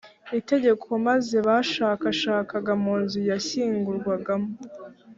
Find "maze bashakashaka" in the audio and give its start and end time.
1.07-2.71